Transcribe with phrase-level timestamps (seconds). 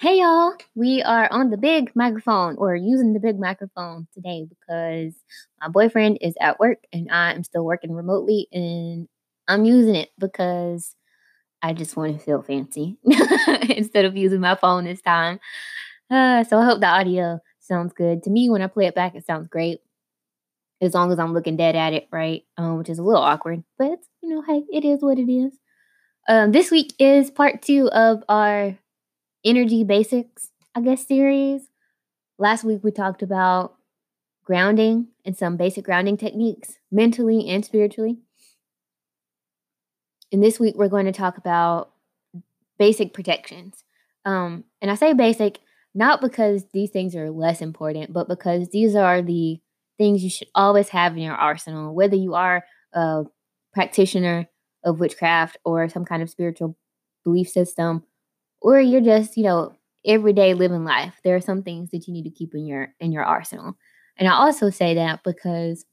[0.00, 5.12] Hey y'all, we are on the big microphone or using the big microphone today because
[5.60, 9.08] my boyfriend is at work and I am still working remotely and
[9.46, 10.96] I'm using it because
[11.60, 12.96] I just want to feel fancy
[13.68, 15.38] instead of using my phone this time.
[16.10, 18.22] Uh, so I hope the audio sounds good.
[18.22, 19.80] To me, when I play it back, it sounds great
[20.80, 22.44] as long as I'm looking dead at it, right?
[22.56, 25.58] Um, which is a little awkward, but you know, hey, it is what it is.
[26.26, 28.78] Um, this week is part two of our
[29.44, 31.68] energy basics, I guess, series.
[32.38, 33.74] Last week we talked about
[34.44, 38.18] grounding and some basic grounding techniques mentally and spiritually.
[40.32, 41.90] And this week we're going to talk about
[42.78, 43.84] basic protections.
[44.24, 45.60] Um, and I say basic
[45.94, 49.60] not because these things are less important, but because these are the
[49.98, 53.24] things you should always have in your arsenal, whether you are a
[53.72, 54.48] practitioner
[54.84, 56.76] of witchcraft or some kind of spiritual
[57.24, 58.04] belief system
[58.60, 59.74] or you're just, you know,
[60.04, 61.14] everyday living life.
[61.24, 63.76] There are some things that you need to keep in your in your arsenal.
[64.16, 65.84] And I also say that because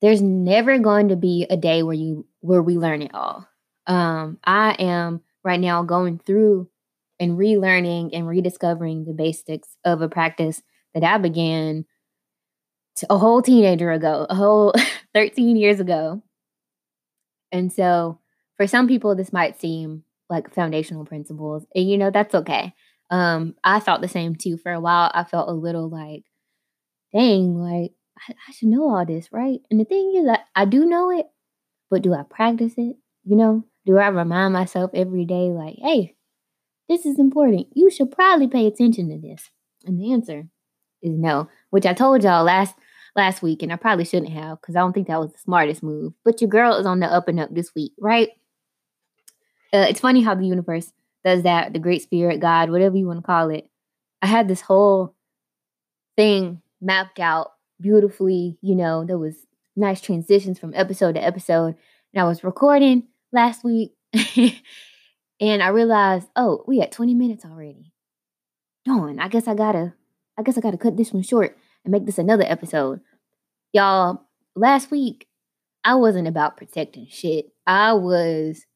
[0.00, 3.46] there's never going to be a day where you where we learn it all.
[3.86, 6.68] Um, I am right now going through
[7.18, 10.62] and relearning and rediscovering the basics of a practice
[10.94, 11.84] that I began
[13.08, 14.74] a whole teenager ago, a whole
[15.14, 16.22] 13 years ago.
[17.50, 18.18] And so
[18.56, 21.64] for some people, this might seem like foundational principles.
[21.74, 22.74] And you know, that's okay.
[23.10, 24.56] Um, I felt the same too.
[24.56, 26.24] For a while, I felt a little like,
[27.12, 27.92] dang, like
[28.28, 29.60] I, I should know all this, right?
[29.70, 31.26] And the thing is, I, I do know it,
[31.90, 32.96] but do I practice it?
[33.24, 36.16] You know, do I remind myself every day, like, hey,
[36.88, 37.68] this is important.
[37.74, 39.50] You should probably pay attention to this.
[39.84, 40.48] And the answer
[41.02, 42.74] is no, which I told y'all last
[43.14, 45.82] last week, and I probably shouldn't have because I don't think that was the smartest
[45.82, 46.14] move.
[46.24, 48.30] But your girl is on the up and up this week, right?
[49.72, 50.92] Uh, it's funny how the universe
[51.24, 53.68] does that, the great spirit, God, whatever you want to call it.
[54.20, 55.14] I had this whole
[56.16, 61.74] thing mapped out beautifully, you know, there was nice transitions from episode to episode.
[62.14, 63.92] And I was recording last week
[65.40, 67.92] and I realized, oh, we had 20 minutes already.
[68.84, 69.94] Darn, I guess I gotta,
[70.38, 73.00] I guess I gotta cut this one short and make this another episode.
[73.72, 75.26] Y'all, last week
[75.84, 77.46] I wasn't about protecting shit.
[77.66, 78.66] I was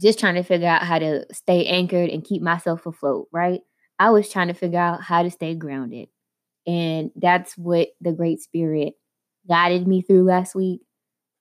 [0.00, 3.60] just trying to figure out how to stay anchored and keep myself afloat, right?
[3.98, 6.08] I was trying to figure out how to stay grounded.
[6.66, 8.94] And that's what the Great Spirit
[9.48, 10.80] guided me through last week.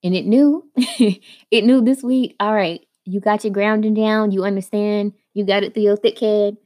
[0.03, 4.44] And it knew, it knew this week, all right, you got your grounding down, you
[4.44, 6.57] understand, you got it through your thick head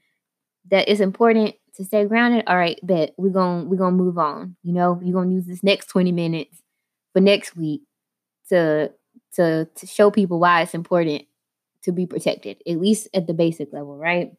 [0.71, 2.43] that it's important to stay grounded.
[2.47, 4.55] All right, bet we're gonna we're gonna move on.
[4.63, 6.61] You know, you're gonna use this next 20 minutes
[7.13, 7.81] for next week
[8.49, 8.91] to
[9.33, 11.23] to to show people why it's important
[11.85, 14.31] to be protected, at least at the basic level, right?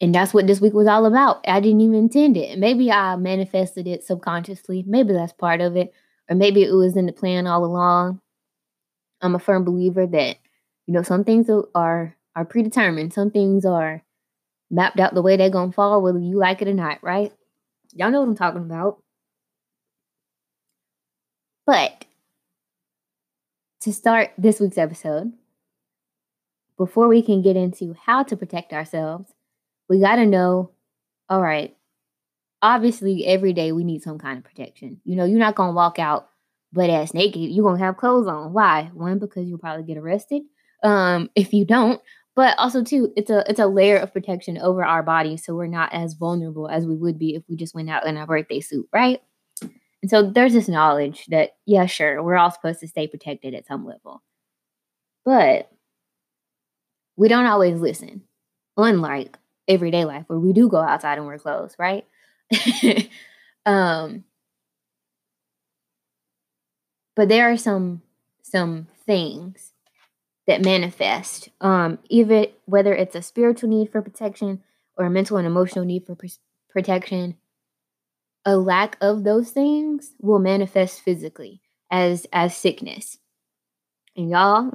[0.00, 1.44] And that's what this week was all about.
[1.46, 2.58] I didn't even intend it.
[2.58, 4.84] Maybe I manifested it subconsciously.
[4.86, 5.92] Maybe that's part of it.
[6.28, 8.20] Or maybe it was in the plan all along.
[9.20, 10.38] I'm a firm believer that,
[10.86, 13.12] you know, some things are are predetermined.
[13.12, 14.02] Some things are
[14.70, 17.32] mapped out the way they're gonna fall, whether you like it or not, right?
[17.92, 19.02] Y'all know what I'm talking about.
[21.66, 22.06] But
[23.80, 25.32] to start this week's episode,
[26.76, 29.32] before we can get into how to protect ourselves,
[29.88, 30.70] we got to know
[31.28, 31.76] all right,
[32.60, 35.00] obviously, every day we need some kind of protection.
[35.04, 36.28] You know, you're not going to walk out
[36.72, 37.40] butt ass naked.
[37.40, 38.52] You're going to have clothes on.
[38.52, 38.90] Why?
[38.92, 40.42] One, because you'll probably get arrested
[40.82, 42.00] um, if you don't.
[42.34, 45.66] But also, too, it's a it's a layer of protection over our body, so we're
[45.66, 48.60] not as vulnerable as we would be if we just went out in our birthday
[48.60, 49.20] suit, right?
[50.02, 53.66] And so there's this knowledge that, yeah, sure, we're all supposed to stay protected at
[53.66, 54.22] some level.
[55.24, 55.70] But
[57.16, 58.22] we don't always listen,
[58.76, 59.36] unlike
[59.68, 62.06] everyday life where we do go outside and wear clothes, right?
[63.66, 64.24] um,
[67.14, 68.02] but there are some
[68.42, 69.72] some things
[70.46, 74.62] that manifest, um, even whether it's a spiritual need for protection
[74.96, 76.26] or a mental and emotional need for pr-
[76.70, 77.36] protection
[78.44, 81.60] a lack of those things will manifest physically
[81.90, 83.18] as as sickness.
[84.16, 84.70] And y'all,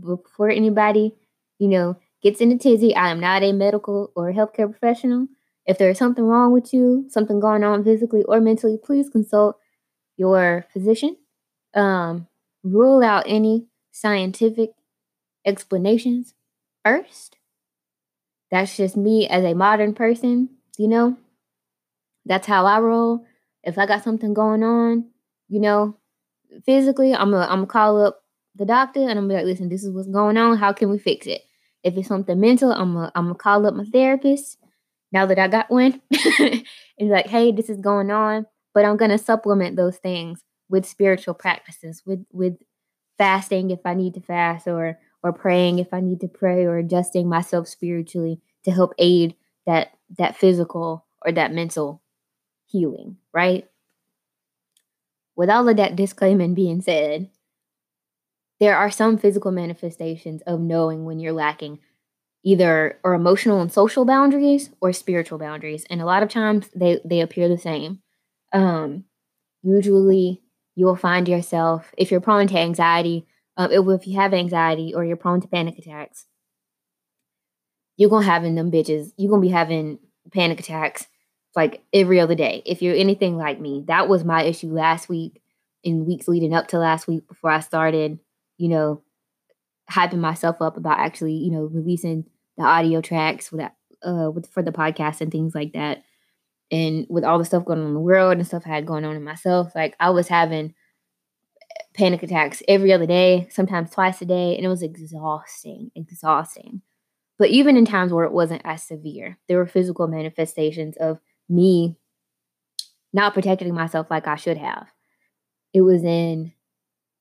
[0.00, 1.14] before anybody,
[1.58, 5.28] you know, gets in a tizzy, I am not a medical or healthcare professional.
[5.66, 9.56] If there is something wrong with you, something going on physically or mentally, please consult
[10.16, 11.16] your physician.
[11.74, 12.26] Um,
[12.64, 14.70] rule out any scientific
[15.44, 16.34] explanations
[16.84, 17.36] first.
[18.50, 21.16] That's just me as a modern person, you know.
[22.30, 23.26] That's how I roll.
[23.64, 25.04] If I got something going on,
[25.48, 25.96] you know,
[26.64, 28.22] physically, I'm gonna I'm gonna call up
[28.54, 30.56] the doctor and I'm like, listen, this is what's going on.
[30.56, 31.42] How can we fix it?
[31.82, 34.58] If it's something mental, I'm gonna I'm gonna call up my therapist
[35.10, 36.00] now that I got one
[36.38, 38.46] and like, hey, this is going on.
[38.74, 42.58] But I'm gonna supplement those things with spiritual practices, with with
[43.18, 46.78] fasting if I need to fast, or or praying if I need to pray, or
[46.78, 49.34] adjusting myself spiritually to help aid
[49.66, 51.99] that that physical or that mental
[52.70, 53.68] healing, right?
[55.36, 57.30] With all of that disclaimer being said,
[58.60, 61.80] there are some physical manifestations of knowing when you're lacking
[62.42, 67.00] either or emotional and social boundaries or spiritual boundaries and a lot of times they
[67.04, 67.98] they appear the same
[68.52, 69.04] um
[69.62, 70.42] usually
[70.74, 73.26] you will find yourself if you're prone to anxiety
[73.56, 76.26] uh, if you have anxiety or you're prone to panic attacks
[77.96, 79.98] you're gonna having them bitches you're gonna be having
[80.32, 81.06] panic attacks
[81.56, 85.40] like every other day if you're anything like me that was my issue last week
[85.82, 88.18] in weeks leading up to last week before i started
[88.58, 89.02] you know
[89.90, 92.24] hyping myself up about actually you know releasing
[92.56, 93.62] the audio tracks with
[94.04, 96.02] uh with for the podcast and things like that
[96.70, 99.04] and with all the stuff going on in the world and stuff I had going
[99.04, 100.74] on in myself, like I was having
[101.94, 106.82] panic attacks every other day, sometimes twice a day, and it was exhausting, exhausting.
[107.38, 111.18] But even in times where it wasn't as severe, there were physical manifestations of
[111.50, 111.96] me
[113.12, 114.86] not protecting myself like I should have.
[115.74, 116.52] It was in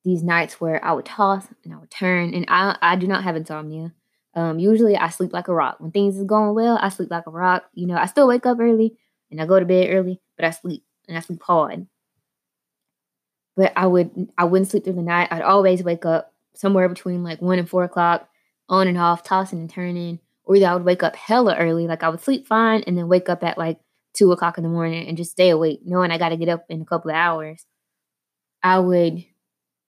[0.05, 3.23] these nights where I would toss and I would turn, and I I do not
[3.23, 3.93] have insomnia.
[4.35, 5.79] Um, usually I sleep like a rock.
[5.79, 7.65] When things is going well, I sleep like a rock.
[7.73, 8.97] You know, I still wake up early,
[9.31, 11.87] and I go to bed early, but I sleep and I sleep hard.
[13.57, 15.29] But I would I wouldn't sleep through the night.
[15.31, 18.29] I'd always wake up somewhere between like one and four o'clock,
[18.69, 20.19] on and off, tossing and turning.
[20.43, 23.07] Or either I would wake up hella early, like I would sleep fine, and then
[23.07, 23.79] wake up at like
[24.19, 26.65] two o'clock in the morning and just stay awake, knowing I got to get up
[26.69, 27.65] in a couple of hours.
[28.61, 29.23] I would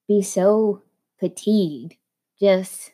[0.08, 0.82] be so
[1.20, 1.96] fatigued,
[2.40, 2.94] just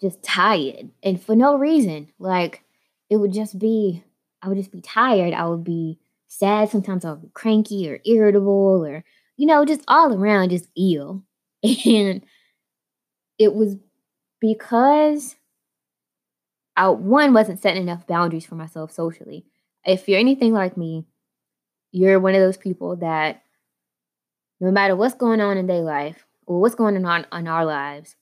[0.00, 2.08] just tired, and for no reason.
[2.18, 2.62] Like
[3.08, 4.02] it would just be
[4.42, 5.32] I would just be tired.
[5.32, 6.68] I would be sad.
[6.70, 9.04] Sometimes I would be cranky or irritable or,
[9.36, 11.22] you know, just all around just ill.
[11.86, 12.22] And
[13.38, 13.76] it was
[14.40, 15.36] because
[16.76, 19.44] I, one, wasn't setting enough boundaries for myself socially.
[19.84, 21.06] If you're anything like me,
[21.92, 23.42] you're one of those people that
[24.60, 28.16] no matter what's going on in their life or what's going on in our lives,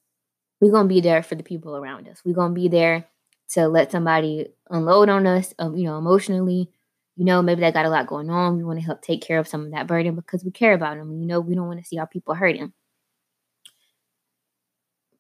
[0.61, 2.23] we're to be there for the people around us.
[2.25, 3.07] We're to be there
[3.51, 6.71] to let somebody unload on us, um, you know, emotionally.
[7.17, 8.57] You know, maybe they got a lot going on.
[8.57, 10.97] We want to help take care of some of that burden because we care about
[10.97, 11.21] them.
[11.21, 12.73] You know, we don't want to see our people hurting.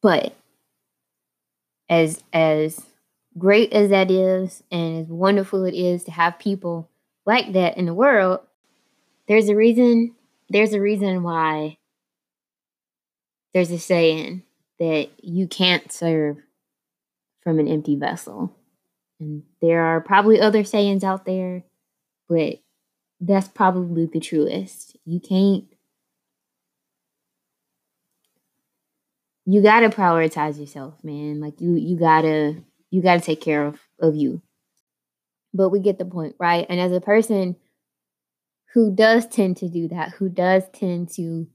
[0.03, 0.35] But
[1.89, 2.85] as as
[3.39, 6.91] great as that is, and as wonderful it is to have people
[7.27, 8.41] like that in the world,
[9.29, 10.15] there's a reason.
[10.51, 11.79] There's a reason why
[13.55, 14.43] there's a saying
[14.79, 16.39] that you can't serve
[17.43, 18.55] from an empty vessel.
[19.21, 21.63] And there are probably other sayings out there,
[22.29, 22.59] but
[23.21, 24.97] that's probably the truest.
[25.05, 25.65] You can't
[29.47, 31.41] you got to prioritize yourself, man.
[31.41, 32.57] Like you you got to
[32.95, 34.41] you got to take care of of you.
[35.53, 36.65] But we get the point, right?
[36.69, 37.57] And as a person
[38.73, 41.49] who does tend to do that, who does tend to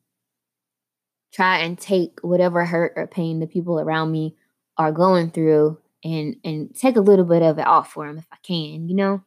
[1.34, 4.36] try and take whatever hurt or pain the people around me
[4.78, 8.28] are going through and and take a little bit of it off for them if
[8.34, 9.24] I can, you know?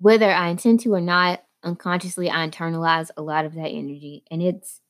[0.00, 4.42] Whether I intend to or not, unconsciously I internalize a lot of that energy and
[4.42, 4.80] it's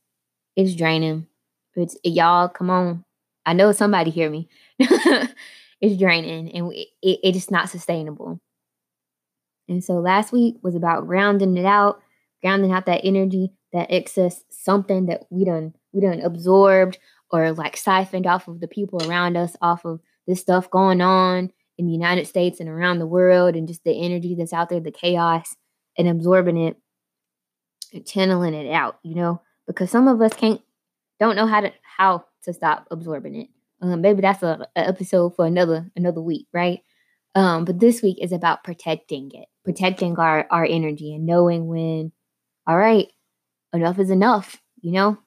[0.55, 1.27] it's draining.
[1.75, 3.05] It's y'all come on.
[3.45, 4.49] I know somebody hear me.
[5.81, 8.41] it's draining and it, it, it's not sustainable.
[9.69, 12.01] And so last week was about grounding it out,
[12.43, 16.99] grounding out that energy, that excess something that we done we done absorbed
[17.31, 21.51] or like siphoned off of the people around us, off of this stuff going on
[21.79, 24.81] in the United States and around the world, and just the energy that's out there,
[24.81, 25.57] the chaos,
[25.99, 26.77] and absorbing it
[27.93, 30.61] and channeling it out, you know, because some of us can't
[31.19, 33.49] don't know how to how to stop absorbing it.
[33.83, 36.81] Um, maybe that's a, a episode for another another week, right?
[37.35, 42.13] Um, but this week is about protecting it, protecting our our energy, and knowing when,
[42.67, 43.09] all right,
[43.75, 45.19] enough is enough, you know.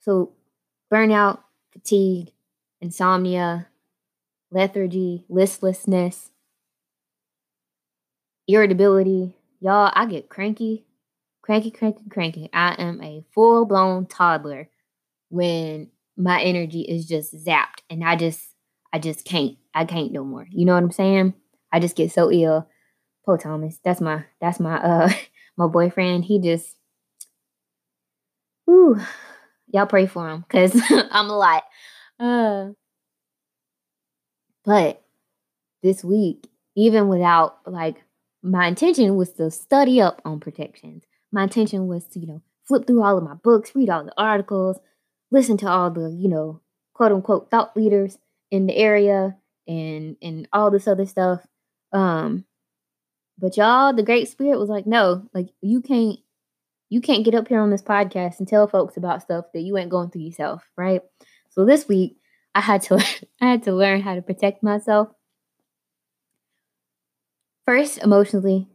[0.00, 0.32] So,
[0.92, 1.38] burnout,
[1.72, 2.32] fatigue,
[2.80, 3.68] insomnia,
[4.50, 6.32] lethargy, listlessness,
[8.48, 9.36] irritability.
[9.60, 10.84] Y'all, I get cranky,
[11.40, 12.50] cranky, cranky, cranky.
[12.52, 14.68] I am a full blown toddler
[15.28, 18.42] when my energy is just zapped and I just,
[18.92, 20.46] I just can't, I can't no more.
[20.50, 21.34] You know what I'm saying?
[21.72, 22.68] I just get so ill.
[23.24, 23.78] Poor Thomas.
[23.84, 25.10] That's my, that's my, uh,
[25.56, 26.24] my boyfriend.
[26.24, 26.76] He just,
[28.68, 28.98] ooh,
[29.68, 31.64] y'all pray for him because I'm a lot.
[32.20, 32.70] uh,
[34.64, 35.02] but
[35.82, 38.02] this week, even without like
[38.42, 41.04] my intention was to study up on protections.
[41.32, 44.12] My intention was to, you know, flip through all of my books, read all the
[44.16, 44.78] articles,
[45.32, 46.60] listen to all the, you know,
[46.94, 48.18] quote unquote thought leaders
[48.52, 49.36] in the area
[49.66, 51.44] and and all this other stuff.
[51.92, 52.44] Um
[53.38, 56.20] but y'all, the Great Spirit was like, no, like you can't
[56.90, 59.76] you can't get up here on this podcast and tell folks about stuff that you
[59.78, 61.00] ain't going through yourself, right?
[61.48, 62.18] So this week
[62.54, 62.96] I had to
[63.40, 65.08] I had to learn how to protect myself.
[67.66, 68.68] First, emotionally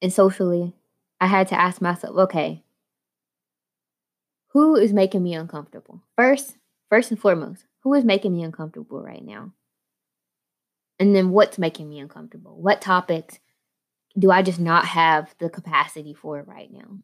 [0.00, 0.74] and socially,
[1.20, 2.61] I had to ask myself, okay,
[4.52, 6.02] who is making me uncomfortable?
[6.16, 6.56] First,
[6.90, 9.52] first and foremost, who is making me uncomfortable right now?
[10.98, 12.60] And then what's making me uncomfortable?
[12.60, 13.38] What topics
[14.18, 16.98] do I just not have the capacity for right now?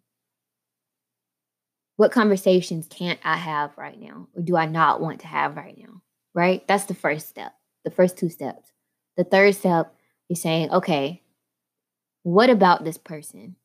[1.96, 4.28] What conversations can't I have right now?
[4.36, 6.02] Or do I not want to have right now?
[6.34, 6.66] Right?
[6.68, 8.70] That's the first step, the first two steps.
[9.16, 9.94] The third step
[10.28, 11.22] is saying, okay,
[12.22, 13.56] what about this person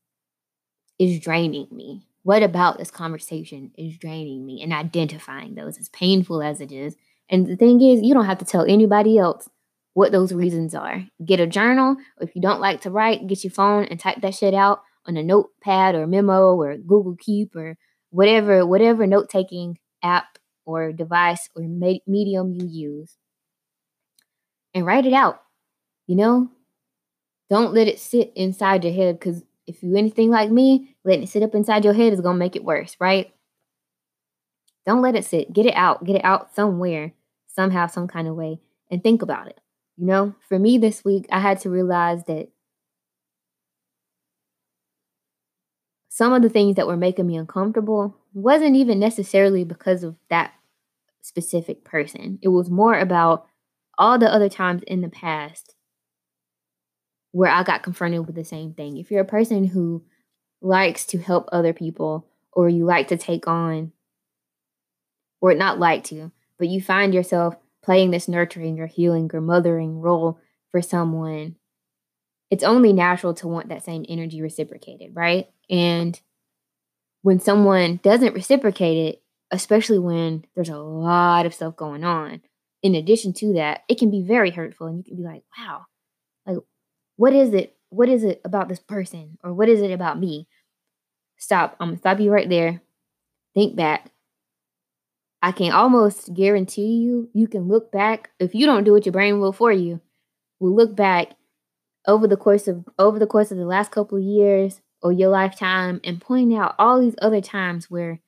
[0.97, 2.07] is draining me?
[2.23, 4.61] What about this conversation is draining me?
[4.61, 6.95] And identifying those, as painful as it is.
[7.29, 9.49] And the thing is, you don't have to tell anybody else
[9.93, 11.05] what those reasons are.
[11.23, 11.97] Get a journal.
[12.19, 15.17] If you don't like to write, get your phone and type that shit out on
[15.17, 17.77] a notepad or memo or Google Keep or
[18.09, 23.17] whatever whatever note taking app or device or medium you use
[24.73, 25.41] and write it out.
[26.07, 26.51] You know,
[27.49, 31.29] don't let it sit inside your head because if you anything like me, letting it
[31.29, 33.33] sit up inside your head is gonna make it worse, right?
[34.85, 35.53] Don't let it sit.
[35.53, 36.03] Get it out.
[36.03, 37.13] Get it out somewhere,
[37.47, 38.59] somehow, some kind of way,
[38.91, 39.59] and think about it.
[39.97, 42.49] You know, for me this week, I had to realize that
[46.09, 50.53] some of the things that were making me uncomfortable wasn't even necessarily because of that
[51.21, 52.39] specific person.
[52.41, 53.47] It was more about
[53.97, 55.75] all the other times in the past
[57.31, 58.97] where I got confronted with the same thing.
[58.97, 60.03] If you're a person who
[60.63, 63.91] likes to help other people or you like to take on,
[65.41, 69.99] or not like to, but you find yourself playing this nurturing or healing or mothering
[69.99, 70.39] role
[70.71, 71.55] for someone,
[72.49, 75.49] it's only natural to want that same energy reciprocated, right?
[75.69, 76.19] And
[77.23, 82.41] when someone doesn't reciprocate it, especially when there's a lot of stuff going on,
[82.81, 84.87] in addition to that, it can be very hurtful.
[84.87, 85.85] And you can be like, wow,
[86.45, 86.57] like,
[87.17, 87.75] what is it?
[87.93, 89.37] What is it about this person?
[89.43, 90.47] Or what is it about me?
[91.37, 91.75] Stop.
[91.79, 92.81] I'm to stop you right there.
[93.53, 94.11] Think back.
[95.43, 98.29] I can almost guarantee you, you can look back.
[98.39, 99.99] If you don't do it, your brain will for you.
[100.59, 101.33] Will look back
[102.07, 105.29] over the course of over the course of the last couple of years or your
[105.29, 108.21] lifetime and point out all these other times where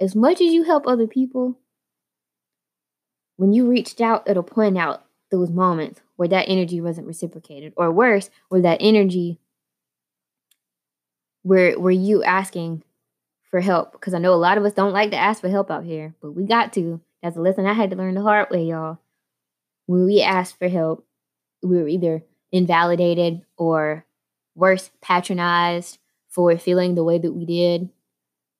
[0.00, 1.58] as much as you help other people,
[3.36, 7.92] when you reached out, it'll point out those moments where that energy wasn't reciprocated, or
[7.92, 9.38] worse, where that energy
[11.46, 12.82] where were you asking
[13.44, 15.70] for help because I know a lot of us don't like to ask for help
[15.70, 17.00] out here, but we got to.
[17.22, 18.98] That's a lesson I had to learn the hard way, y'all.
[19.86, 21.06] When we asked for help,
[21.62, 24.04] we were either invalidated or
[24.56, 27.90] worse, patronized for feeling the way that we did,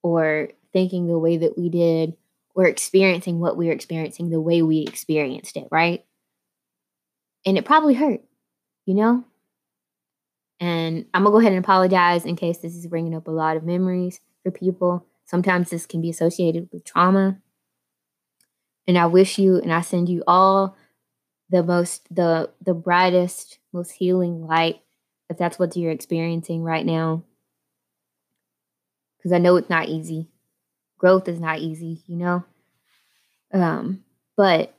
[0.03, 2.17] or thinking the way that we did,
[2.55, 6.05] or experiencing what we were experiencing the way we experienced it, right?
[7.47, 8.23] And it probably hurt,
[8.87, 9.25] you know?
[10.61, 13.57] And I'm gonna go ahead and apologize in case this is bringing up a lot
[13.57, 15.07] of memories for people.
[15.27, 17.39] Sometimes this can be associated with trauma.
[18.89, 20.77] And I wish you and I send you all
[21.51, 24.81] the most the the brightest, most healing light
[25.31, 27.25] if that's what you're experiencing right now.
[29.23, 30.29] Cuz I know it's not easy.
[30.99, 32.45] Growth is not easy, you know?
[33.53, 34.05] Um
[34.37, 34.76] but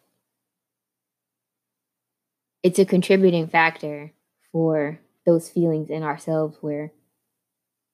[2.67, 4.11] it's a contributing factor
[4.51, 6.91] for those feelings in ourselves where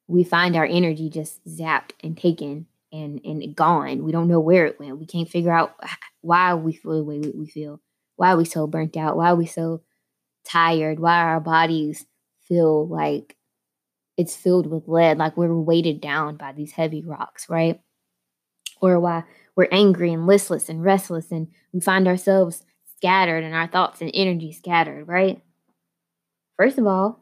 [0.08, 4.04] we find our energy just zapped and taken and and gone.
[4.04, 4.98] We don't know where it went.
[4.98, 5.76] We can't figure out
[6.22, 7.82] why we feel the way we feel.
[8.16, 9.16] Why are we so burnt out?
[9.16, 9.84] Why are we so
[10.44, 11.00] tired?
[11.00, 12.08] Why our bodies
[12.48, 13.38] feel like
[14.18, 17.80] it's filled with lead, like we're weighted down by these heavy rocks, right?
[18.82, 19.24] Or why
[19.56, 22.64] we're angry and listless and restless and we find ourselves
[23.04, 25.42] scattered and our thoughts and energy scattered, right?
[26.58, 27.20] First of all,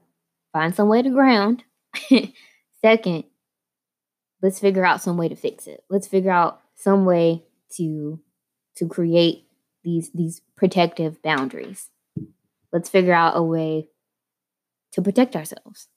[0.54, 1.64] find some way to ground.
[2.82, 3.24] Second,
[4.44, 5.84] let's figure out some way to fix it.
[5.90, 7.46] Let's figure out some way
[7.78, 8.20] to
[8.76, 9.48] to create
[9.84, 11.90] these these protective boundaries.
[12.72, 13.88] Let's figure out a way
[14.92, 15.88] to protect ourselves.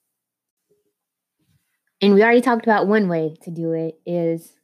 [2.01, 4.55] And we already talked about one way to do it is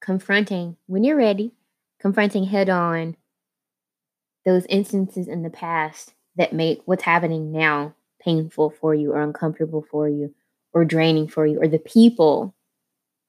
[0.00, 1.52] confronting when you're ready,
[2.00, 3.16] confronting head on
[4.44, 9.84] those instances in the past that make what's happening now painful for you or uncomfortable
[9.90, 10.34] for you
[10.72, 12.54] or draining for you or the people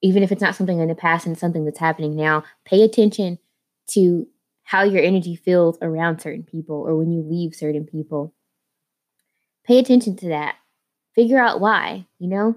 [0.01, 3.39] even if it's not something in the past and something that's happening now pay attention
[3.87, 4.27] to
[4.63, 8.33] how your energy feels around certain people or when you leave certain people.
[9.65, 10.55] Pay attention to that.
[11.15, 12.55] Figure out why you know?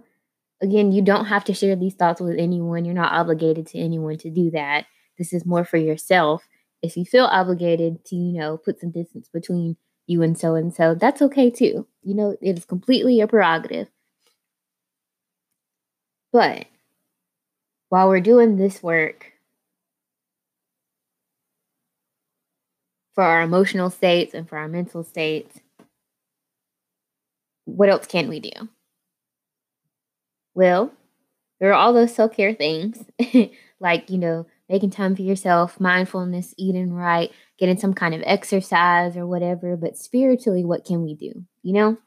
[0.63, 2.85] Again you don't have to share these thoughts with anyone.
[2.85, 4.87] You're not obligated to anyone to do that.
[5.19, 6.43] This is more for yourself
[6.83, 10.75] if you feel obligated to you know put some distance between you and so and
[10.75, 13.89] so that's okay too you know it is completely your prerogative
[16.33, 16.67] but
[17.89, 19.33] while we're doing this work
[23.17, 25.61] for our emotional states and for our mental states,
[27.65, 28.69] what else can we do?
[30.55, 30.93] Well,
[31.61, 33.05] there are all those self care things,
[33.81, 39.17] like, you know, making time for yourself, mindfulness, eating right, getting some kind of exercise
[39.17, 39.77] or whatever.
[39.77, 41.45] But spiritually, what can we do?
[41.63, 41.99] You know?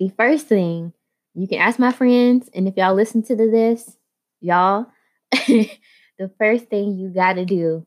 [0.00, 0.92] The first thing
[1.34, 3.96] you can ask my friends, and if y'all listen to this,
[4.40, 4.86] y'all,
[5.30, 7.86] the first thing you got to do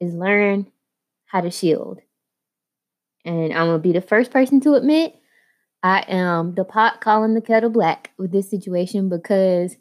[0.00, 0.66] is learn
[1.26, 2.00] how to shield.
[3.24, 5.14] And I'm going to be the first person to admit
[5.82, 9.76] I am the pot calling the kettle black with this situation because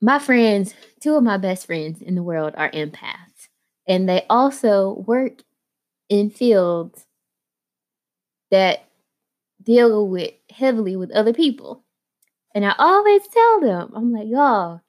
[0.00, 3.48] my friends, two of my best friends in the world, are empaths.
[3.86, 5.42] And they also work
[6.08, 7.06] in fields
[8.50, 8.84] that
[9.62, 11.84] deal with heavily with other people.
[12.54, 14.80] And I always tell them, I'm like, y'all,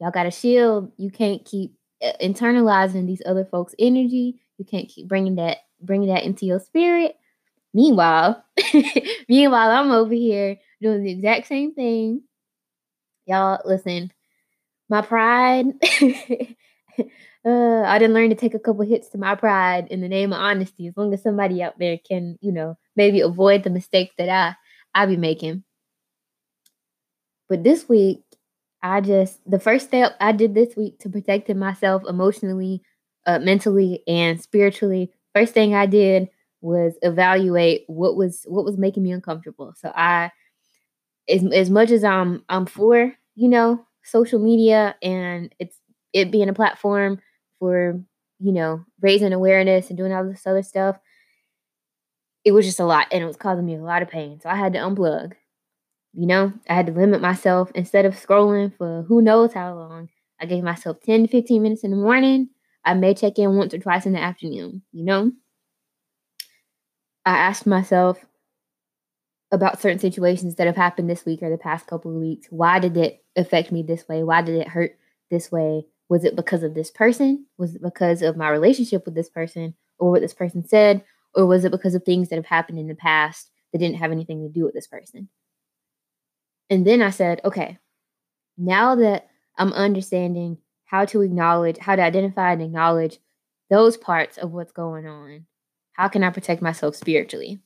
[0.00, 0.92] y'all got a shield.
[0.96, 4.40] You can't keep uh, internalizing these other folks' energy.
[4.58, 7.16] You can't keep bringing that bringing that into your spirit.
[7.72, 8.44] Meanwhile,
[9.28, 12.22] meanwhile, I'm over here doing the exact same thing.
[13.26, 14.10] Y'all, listen,
[14.90, 15.66] my pride.
[17.44, 20.32] uh, I didn't learn to take a couple hits to my pride in the name
[20.32, 20.88] of honesty.
[20.88, 24.56] As long as somebody out there can, you know, maybe avoid the mistakes that I
[24.94, 25.64] I be making.
[27.48, 28.22] But this week,
[28.82, 32.82] I just the first step I did this week to protecting myself emotionally,
[33.26, 35.12] uh, mentally, and spiritually.
[35.34, 36.28] First thing I did
[36.60, 39.74] was evaluate what was what was making me uncomfortable.
[39.76, 40.30] So I,
[41.28, 45.76] as as much as I'm I'm for you know social media and it's
[46.12, 47.20] it being a platform
[47.58, 48.00] for
[48.40, 50.98] you know raising awareness and doing all this other stuff
[52.44, 54.40] it was just a lot and it was causing me a lot of pain.
[54.40, 55.32] So i had to unplug
[56.12, 56.52] you know?
[56.68, 57.70] I had to limit myself.
[57.74, 60.08] Instead of scrolling for who knows how long
[60.40, 62.48] i gave myself 10 to 15 minutes in the morning.
[62.84, 65.32] I may check in once or twice in the afternoon you know?
[67.26, 68.24] I asked myself
[69.52, 72.78] about certain situations that have happened this week or the past couple of weeks why
[72.78, 74.96] did it affect me this way why did it hurt
[75.30, 77.46] this way was it because of this person?
[77.56, 81.04] Was it because of my relationship with this person or what this person said?
[81.34, 84.10] Or was it because of things that have happened in the past that didn't have
[84.10, 85.28] anything to do with this person?
[86.68, 87.78] And then I said, okay,
[88.58, 93.18] now that I'm understanding how to acknowledge, how to identify and acknowledge
[93.70, 95.46] those parts of what's going on,
[95.92, 97.60] how can I protect myself spiritually?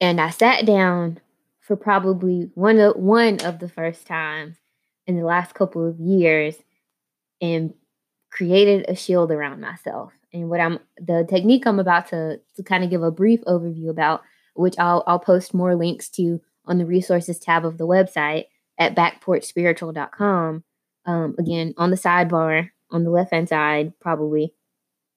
[0.00, 1.20] And I sat down
[1.60, 4.56] for probably one of one of the first times
[5.06, 6.56] in the last couple of years
[7.40, 7.74] and
[8.30, 10.12] created a shield around myself.
[10.32, 13.90] And what I'm the technique I'm about to to kind of give a brief overview
[13.90, 14.22] about,
[14.54, 18.46] which I'll I'll post more links to on the resources tab of the website
[18.78, 20.64] at backporchspiritual.com.
[21.06, 24.54] Um, again, on the sidebar on the left hand side, probably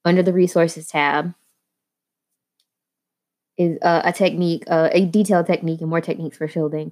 [0.06, 1.34] under the resources tab
[3.58, 6.92] is uh, a technique, uh, a detailed technique, and more techniques for shielding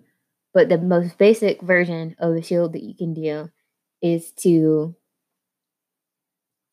[0.54, 3.50] but the most basic version of the shield that you can do
[4.02, 4.96] is to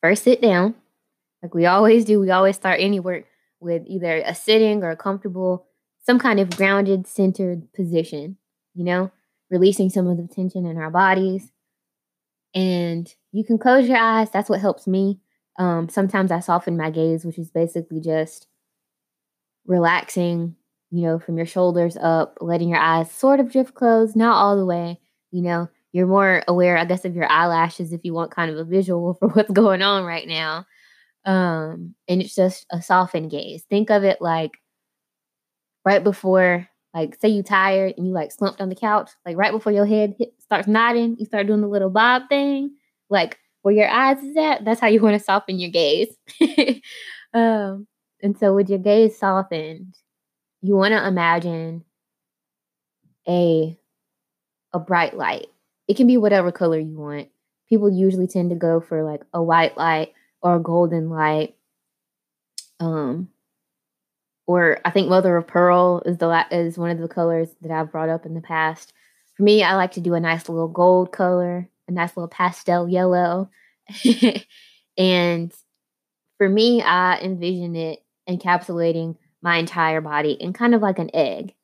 [0.03, 0.74] first sit down,
[1.42, 2.20] like we always do.
[2.20, 3.24] We always start any work
[3.61, 5.66] with either a sitting or a comfortable,
[6.05, 8.37] some kind of grounded, centered position,
[8.74, 9.11] you know,
[9.51, 11.53] releasing some of the tension in our bodies.
[12.55, 14.31] And you can close your eyes.
[14.31, 15.20] That's what helps me.
[15.59, 18.47] Um, sometimes I soften my gaze, which is basically just
[19.68, 20.57] relaxing
[20.90, 24.57] you know, from your shoulders up, letting your eyes sort of drift closed, not all
[24.57, 24.98] the way,
[25.31, 28.57] you know, you're more aware, I guess, of your eyelashes if you want kind of
[28.57, 30.66] a visual for what's going on right now.
[31.24, 33.64] Um, and it's just a softened gaze.
[33.68, 34.52] Think of it like
[35.85, 39.52] right before, like, say you tired and you like slumped on the couch, like right
[39.52, 42.74] before your head hit, starts nodding, you start doing the little bob thing,
[43.11, 44.64] like where your eyes is at.
[44.64, 46.09] That's how you want to soften your gaze.
[47.35, 47.87] um,
[48.22, 49.94] and so with your gaze softened,
[50.62, 51.85] you want to imagine
[53.28, 53.78] a
[54.72, 55.48] a bright light
[55.88, 57.28] it can be whatever color you want.
[57.68, 61.57] People usually tend to go for like a white light or a golden light.
[62.78, 63.28] Um,
[64.46, 67.90] or I think mother of pearl is the is one of the colors that I've
[67.90, 68.92] brought up in the past.
[69.35, 72.88] For me, I like to do a nice little gold color, a nice little pastel
[72.88, 73.50] yellow.
[74.98, 75.52] and
[76.37, 81.54] for me, I envision it encapsulating my entire body in kind of like an egg.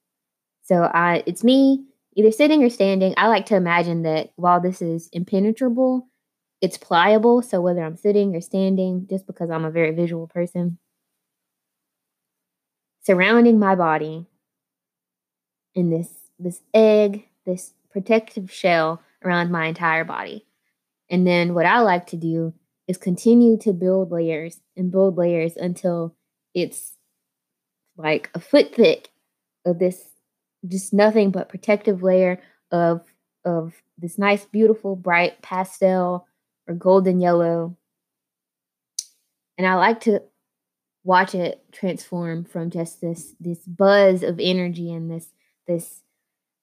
[0.63, 1.85] So I it's me
[2.17, 3.15] either sitting or standing.
[3.17, 6.09] I like to imagine that while this is impenetrable,
[6.61, 7.43] it's pliable.
[7.43, 10.79] So whether I'm sitting or standing, just because I'm a very visual person,
[13.03, 14.27] surrounding my body
[15.75, 20.47] in this this egg, this protective shell around my entire body.
[21.11, 22.55] And then what I like to do
[22.89, 26.15] is continue to build layers and build layers until
[26.55, 26.93] it's
[27.97, 29.11] like a foot thick
[29.65, 30.11] of this
[30.67, 32.41] just nothing but protective layer
[32.71, 33.03] of
[33.45, 36.27] of this nice beautiful bright pastel
[36.67, 37.77] or golden yellow.
[39.59, 40.21] And i like to
[41.05, 45.29] watch it transform from just this this buzz of energy and this
[45.69, 46.03] this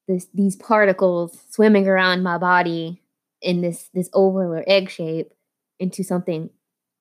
[0.08, 3.01] this these particles swimming around my body
[3.41, 5.32] in this this oval or egg shape
[5.80, 6.49] into something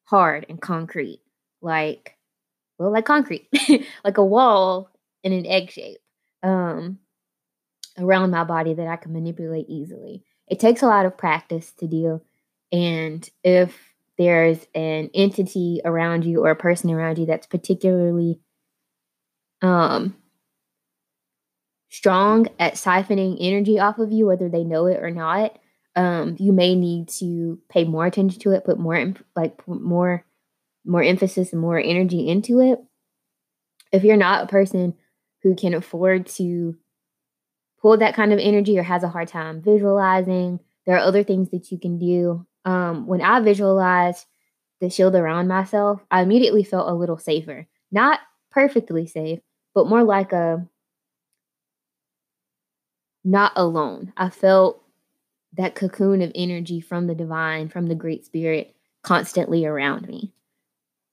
[0.05, 1.21] hard and concrete
[1.63, 2.17] like
[2.81, 3.47] well like concrete
[4.05, 4.91] like a wall
[5.23, 5.99] in an egg shape
[6.43, 6.99] um
[7.99, 10.25] around my body that I can manipulate easily.
[10.49, 12.23] It takes a lot of practice to do
[12.73, 13.79] and if
[14.19, 18.41] there's an entity around you or a person around you that's particularly
[19.63, 20.17] um
[21.91, 25.59] strong at siphoning energy off of you whether they know it or not
[25.97, 30.25] um you may need to pay more attention to it put more like more
[30.91, 32.79] more emphasis and more energy into it
[33.93, 34.95] if you're not a person
[35.43, 36.77] who can afford to
[37.81, 41.51] pull that kind of energy or has a hard time visualizing there are other things
[41.51, 44.27] that you can do um, when I visualized
[44.81, 47.67] the shield around myself, I immediately felt a little safer.
[47.91, 49.41] Not perfectly safe,
[49.75, 50.67] but more like a
[53.23, 54.13] not alone.
[54.17, 54.83] I felt
[55.55, 60.33] that cocoon of energy from the divine, from the great spirit constantly around me.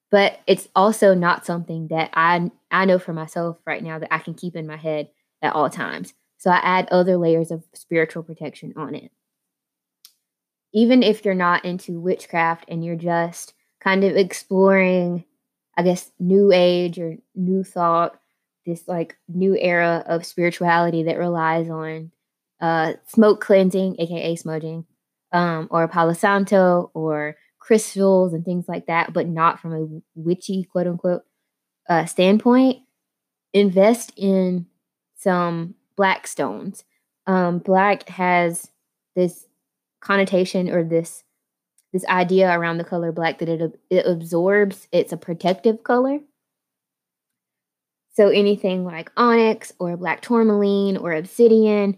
[0.09, 4.19] But it's also not something that I I know for myself right now that I
[4.19, 5.09] can keep in my head
[5.41, 6.13] at all times.
[6.37, 9.11] So I add other layers of spiritual protection on it
[10.73, 15.25] even if you're not into witchcraft and you're just kind of exploring,
[15.75, 18.19] I guess, new age or new thought,
[18.65, 22.11] this like new era of spirituality that relies on
[22.59, 24.85] uh, smoke cleansing, aka smudging,
[25.31, 27.35] um, or Palo Santo or
[27.67, 31.23] crystals and things like that, but not from a witchy quote unquote
[31.89, 32.77] uh, standpoint.
[33.53, 34.67] Invest in
[35.17, 36.85] some black stones.
[37.25, 38.71] Um, black has
[39.15, 39.45] this
[39.99, 41.23] connotation or this
[41.91, 46.19] this idea around the color black that it it absorbs it's a protective color
[48.13, 51.97] so anything like onyx or black tourmaline or obsidian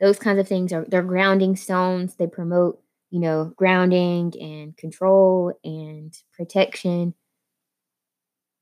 [0.00, 2.81] those kinds of things are they're grounding stones they promote
[3.12, 7.14] you know grounding and control and protection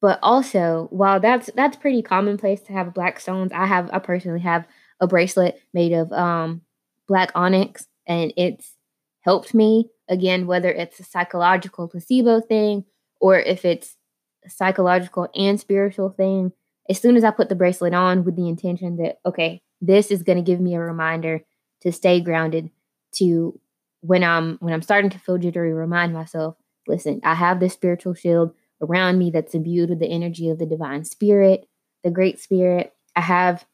[0.03, 4.41] but also while that's that's pretty commonplace to have black stones i have i personally
[4.41, 4.67] have
[5.01, 6.61] a bracelet made of um
[7.09, 8.75] black onyx and it's
[9.21, 9.89] helped me.
[10.09, 12.85] Again, whether it's a psychological placebo thing
[13.21, 13.97] or if it's
[14.45, 16.53] a psychological and spiritual thing,
[16.89, 20.23] as soon as I put the bracelet on with the intention that, okay, this is
[20.23, 21.43] going to give me a reminder
[21.83, 22.71] to stay grounded,
[23.13, 23.59] to
[24.01, 28.15] when I'm when I'm starting to feel jittery, remind myself, listen, I have this spiritual
[28.15, 31.67] shield around me that's imbued with the energy of the divine spirit,
[32.03, 32.93] the great spirit.
[33.15, 33.67] I have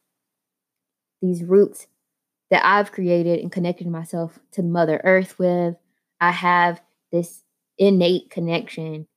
[1.21, 1.87] these roots
[2.49, 5.75] that I've created and connected myself to Mother Earth with.
[6.19, 7.43] I have this
[7.77, 9.07] innate connection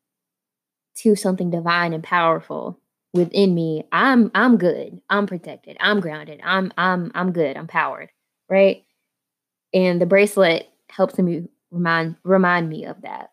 [0.99, 2.79] to something divine and powerful
[3.13, 3.85] within me.
[3.91, 5.01] I'm I'm good.
[5.09, 5.77] I'm protected.
[5.81, 6.41] I'm grounded.
[6.45, 7.57] I'm I'm I'm good.
[7.57, 8.11] I'm powered,
[8.49, 8.85] right?
[9.73, 13.31] And the bracelet helps me remind remind me of that.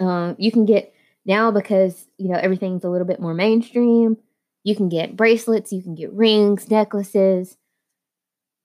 [0.00, 0.92] Um, you can get
[1.24, 4.16] now because you know everything's a little bit more mainstream.
[4.64, 7.56] You can get bracelets, you can get rings, necklaces,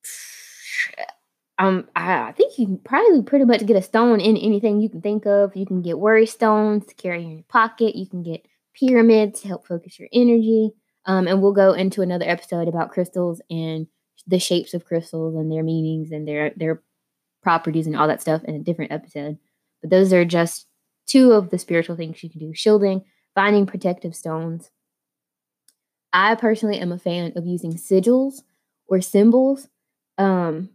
[1.60, 4.90] um, I, I think you can probably pretty much get a stone in anything you
[4.90, 5.56] can think of.
[5.56, 7.96] You can get worry stones to carry in your pocket.
[7.96, 10.72] You can get pyramids to help focus your energy.
[11.06, 13.88] Um, and we'll go into another episode about crystals and
[14.26, 16.82] the shapes of crystals and their meanings and their their
[17.44, 19.38] properties and all that stuff in a different episode.
[19.82, 20.68] But those are just
[21.06, 23.04] two of the spiritual things you can do: shielding,
[23.36, 24.72] finding protective stones.
[26.12, 28.42] I personally am a fan of using sigils
[28.88, 29.68] or symbols
[30.18, 30.70] um,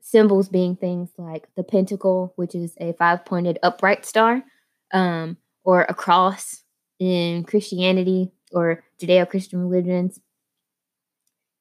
[0.00, 4.44] symbols being things like the pentacle, which is a five pointed upright star,
[4.92, 6.62] um, or a cross
[6.98, 10.20] in Christianity or Judeo Christian religions,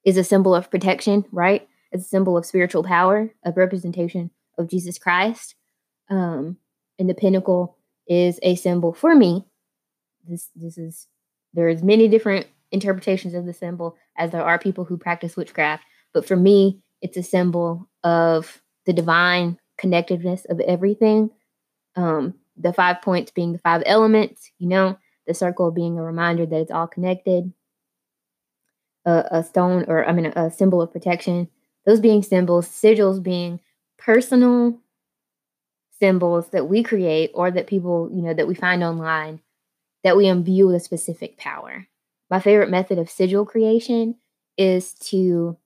[0.06, 1.68] is a symbol of protection, right?
[1.92, 5.56] It's a symbol of spiritual power, of representation of Jesus Christ.
[6.10, 6.58] Um,
[7.00, 9.46] and the pentacle is a symbol for me.
[10.28, 11.08] This this is
[11.54, 16.28] there's many different interpretations of the symbol as there are people who practice witchcraft, but
[16.28, 21.30] for me, it's a symbol of the divine connectedness of everything.
[21.96, 26.46] Um, the five points being the five elements, you know, the circle being a reminder
[26.46, 27.52] that it's all connected.
[29.06, 31.48] A, a stone, or I mean, a, a symbol of protection.
[31.86, 33.60] Those being symbols, sigils being
[34.06, 34.80] personal
[36.00, 39.40] symbols that we create or that people, you know, that we find online
[40.04, 41.88] that we imbue with a specific power.
[42.30, 44.16] My favorite method of sigil creation
[44.58, 45.58] is to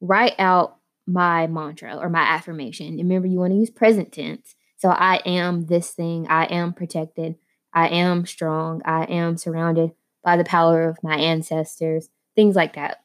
[0.00, 2.96] write out my mantra or my affirmation.
[2.96, 4.54] Remember, you want to use present tense.
[4.76, 6.28] So I am this thing.
[6.28, 7.36] I am protected.
[7.72, 8.80] I am strong.
[8.84, 9.90] I am surrounded
[10.22, 12.08] by the power of my ancestors.
[12.36, 13.02] Things like that.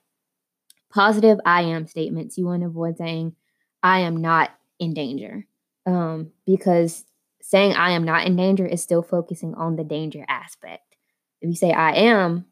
[0.91, 2.37] Positive I am statements.
[2.37, 3.35] You want to avoid saying,
[3.81, 5.45] I am not in danger.
[5.85, 7.05] Um, because
[7.41, 10.95] saying I am not in danger is still focusing on the danger aspect.
[11.41, 12.45] If you say I am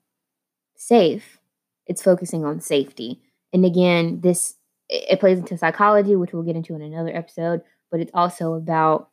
[0.75, 1.39] safe,
[1.87, 3.21] it's focusing on safety.
[3.53, 4.55] And again, this
[4.89, 9.09] it plays into psychology, which we'll get into in another episode, but it's also about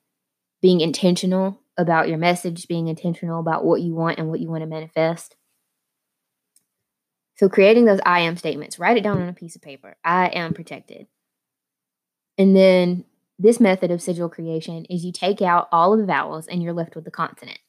[0.61, 4.63] being intentional about your message, being intentional about what you want and what you want
[4.63, 5.37] to manifest.
[7.37, 9.97] So, creating those I am statements, write it down on a piece of paper.
[10.05, 11.07] I am protected.
[12.39, 13.05] And then
[13.39, 16.73] this method of sigil creation is you take out all of the vowels and you're
[16.73, 17.61] left with the consonants.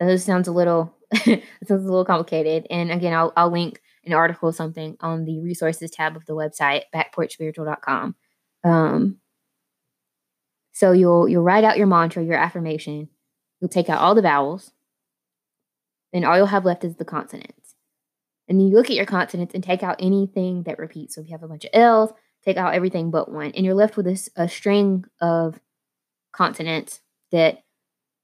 [0.00, 2.66] And this sounds a little sounds a little complicated.
[2.70, 6.34] And again, I'll, I'll link an article or something on the resources tab of the
[6.34, 8.14] website, backporchspiritual.com.
[8.64, 9.18] Um,
[10.72, 13.08] so you'll you'll write out your mantra, your affirmation.
[13.60, 14.72] You'll take out all the vowels.
[16.12, 17.74] Then all you'll have left is the consonants.
[18.48, 21.14] And then you look at your consonants and take out anything that repeats.
[21.14, 22.12] So if you have a bunch of L's,
[22.48, 23.52] take out everything but one.
[23.52, 25.60] And you're left with this a string of
[26.32, 27.00] consonants
[27.32, 27.62] that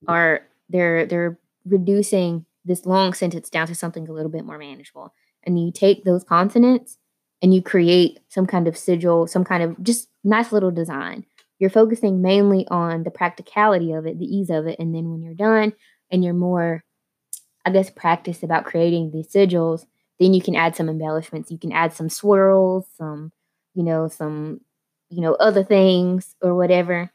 [0.09, 5.13] are they're they're reducing this long sentence down to something a little bit more manageable
[5.45, 6.99] and you take those consonants
[7.43, 11.25] and you create some kind of sigil, some kind of just nice little design.
[11.59, 14.79] You're focusing mainly on the practicality of it, the ease of it.
[14.79, 15.75] And then when you're done
[16.11, 16.83] and you're more,
[17.65, 19.87] I guess, practiced about creating these sigils,
[20.19, 21.51] then you can add some embellishments.
[21.51, 23.33] You can add some swirls, some,
[23.75, 24.61] you know, some,
[25.11, 27.11] you know, other things or whatever.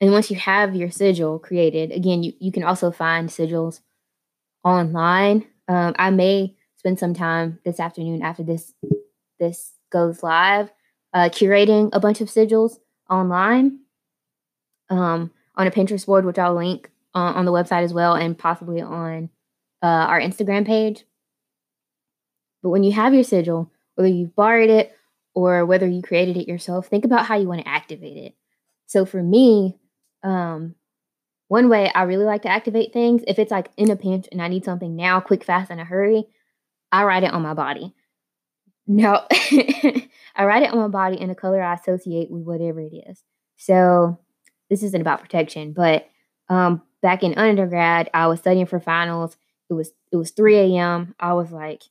[0.00, 3.80] And once you have your sigil created, again, you, you can also find sigils
[4.64, 5.46] online.
[5.68, 8.74] Um, I may spend some time this afternoon after this
[9.38, 10.70] this goes live,
[11.12, 12.78] uh, curating a bunch of sigils
[13.10, 13.80] online
[14.88, 18.36] um, on a Pinterest board, which I'll link on, on the website as well, and
[18.36, 19.30] possibly on
[19.82, 21.04] uh, our Instagram page.
[22.62, 24.96] But when you have your sigil, whether you've borrowed it
[25.34, 28.34] or whether you created it yourself, think about how you want to activate it.
[28.86, 29.78] So for me,
[30.22, 30.76] um,
[31.48, 34.40] one way I really like to activate things, if it's like in a pinch and
[34.40, 36.24] I need something now, quick, fast, in a hurry,
[36.90, 37.94] I write it on my body.
[38.86, 42.92] No, I write it on my body in a color I associate with whatever it
[43.08, 43.22] is.
[43.56, 44.18] So
[44.70, 46.08] this isn't about protection, but
[46.48, 49.36] um, back in undergrad, I was studying for finals.
[49.68, 51.14] It was it was 3 a.m.
[51.18, 51.82] I was like,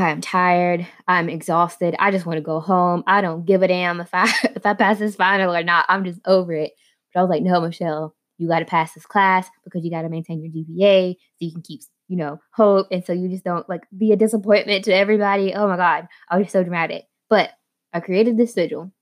[0.00, 0.86] I am tired.
[1.06, 1.94] I'm exhausted.
[1.98, 3.04] I just want to go home.
[3.06, 5.86] I don't give a damn if I if I pass this final or not.
[5.88, 6.72] I'm just over it.
[7.12, 10.02] But I was like, no, Michelle, you got to pass this class because you got
[10.02, 12.88] to maintain your GPA so you can keep you know, hope.
[12.90, 15.54] And so you just don't like be a disappointment to everybody.
[15.54, 17.04] Oh my God, I was so dramatic.
[17.28, 17.50] But
[17.92, 18.92] I created this sigil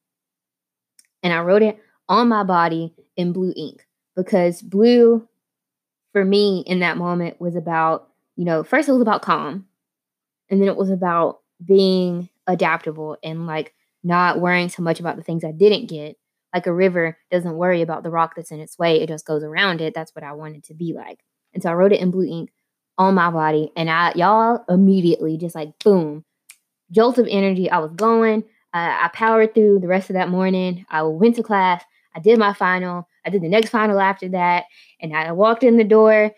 [1.22, 5.26] and I wrote it on my body in blue ink because blue
[6.12, 9.66] for me in that moment was about, you know, first it was about calm
[10.50, 15.22] and then it was about being adaptable and like not worrying so much about the
[15.22, 16.16] things I didn't get.
[16.54, 19.42] Like a river doesn't worry about the rock that's in its way, it just goes
[19.42, 19.94] around it.
[19.94, 21.20] That's what I wanted to be like.
[21.52, 22.50] And so I wrote it in blue ink
[22.96, 23.70] on my body.
[23.76, 26.24] And I, y'all immediately just like boom,
[26.90, 27.70] jolt of energy.
[27.70, 28.44] I was going.
[28.74, 30.84] Uh, I powered through the rest of that morning.
[30.90, 31.82] I went to class.
[32.14, 33.08] I did my final.
[33.24, 34.64] I did the next final after that.
[35.00, 36.32] And I walked in the door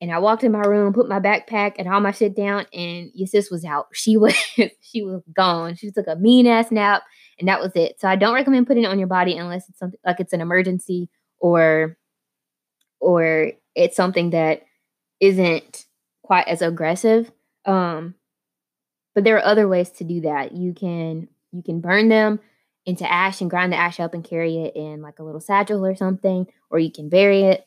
[0.00, 3.10] and I walked in my room, put my backpack and all my shit down, and
[3.14, 3.86] your sis was out.
[3.92, 4.34] She was
[4.80, 5.76] she was gone.
[5.76, 7.02] She took a mean ass nap,
[7.38, 8.00] and that was it.
[8.00, 10.40] So I don't recommend putting it on your body unless it's something like it's an
[10.40, 11.96] emergency or
[13.00, 14.62] or it's something that
[15.20, 15.86] isn't
[16.22, 17.30] quite as aggressive.
[17.64, 18.14] Um,
[19.14, 20.52] but there are other ways to do that.
[20.52, 22.40] You can you can burn them
[22.84, 25.84] into ash and grind the ash up and carry it in like a little satchel
[25.84, 27.66] or something, or you can bury it.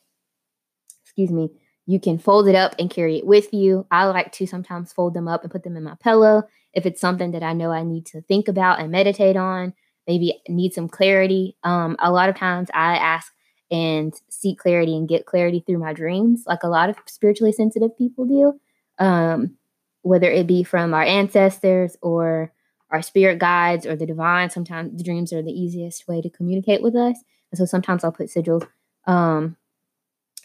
[1.03, 1.49] Excuse me.
[1.89, 3.87] You can fold it up and carry it with you.
[3.89, 7.01] I like to sometimes fold them up and put them in my pillow if it's
[7.01, 9.73] something that I know I need to think about and meditate on,
[10.05, 11.57] maybe need some clarity.
[11.63, 13.33] Um, a lot of times I ask
[13.71, 17.97] and seek clarity and get clarity through my dreams, like a lot of spiritually sensitive
[17.97, 18.59] people do,
[19.03, 19.57] um,
[20.03, 22.53] whether it be from our ancestors or
[22.91, 24.51] our spirit guides or the divine.
[24.51, 27.17] Sometimes the dreams are the easiest way to communicate with us.
[27.51, 28.67] And so sometimes I'll put sigils
[29.07, 29.57] um,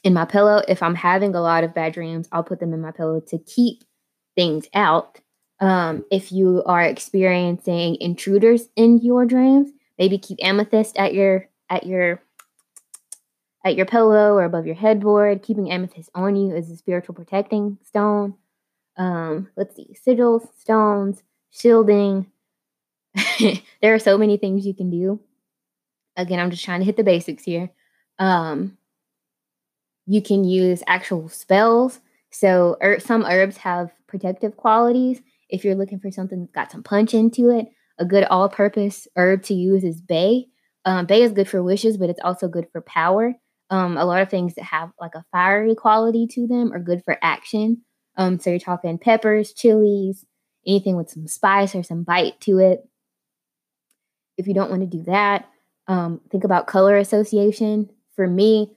[0.04, 0.62] in my pillow.
[0.68, 3.38] If I'm having a lot of bad dreams, I'll put them in my pillow to
[3.38, 3.82] keep
[4.36, 5.20] things out.
[5.60, 11.86] Um, if you are experiencing intruders in your dreams, maybe keep amethyst at your at
[11.86, 12.22] your
[13.64, 15.42] at your pillow or above your headboard.
[15.42, 18.34] Keeping amethyst on you is a spiritual protecting stone.
[18.96, 22.26] Um, let's see, sigils, stones, shielding.
[23.80, 25.20] there are so many things you can do.
[26.16, 27.70] Again, I'm just trying to hit the basics here.
[28.18, 28.76] Um,
[30.06, 32.00] you can use actual spells.
[32.30, 35.20] So, er, some herbs have protective qualities.
[35.48, 39.06] If you're looking for something that's got some punch into it, a good all purpose
[39.16, 40.46] herb to use is bay.
[40.84, 43.34] Um, bay is good for wishes, but it's also good for power.
[43.70, 47.02] Um, a lot of things that have like a fiery quality to them are good
[47.04, 47.82] for action.
[48.16, 50.24] Um, so you're talking peppers, chilies,
[50.66, 52.88] anything with some spice or some bite to it.
[54.36, 55.48] If you don't want to do that,
[55.86, 57.90] um, think about color association.
[58.16, 58.76] For me,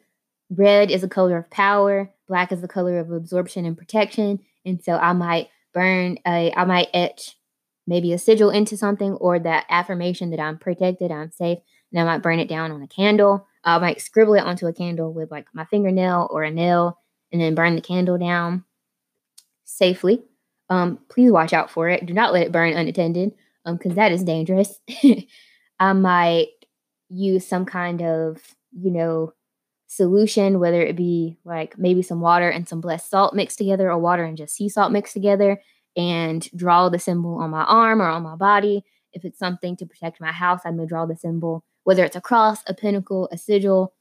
[0.50, 4.40] red is a color of power, black is the color of absorption and protection.
[4.66, 7.38] And so I might burn a, I might etch
[7.86, 11.60] maybe a sigil into something or that affirmation that I'm protected, I'm safe,
[11.92, 13.48] and I might burn it down on a candle.
[13.64, 17.00] I might scribble it onto a candle with like my fingernail or a nail
[17.32, 18.64] and then burn the candle down
[19.66, 20.24] safely.
[20.70, 22.06] Um, please watch out for it.
[22.06, 23.34] Do not let it burn unattended
[23.66, 24.80] because um, that is dangerous.
[25.80, 26.48] I might
[27.10, 29.34] use some kind of, you know,
[29.88, 33.98] solution, whether it be like maybe some water and some blessed salt mixed together or
[33.98, 35.62] water and just sea salt mixed together
[35.96, 38.84] and draw the symbol on my arm or on my body.
[39.14, 42.22] If it's something to protect my house, I may draw the symbol whether it's a
[42.22, 43.94] cross, a pentacle, a sigil,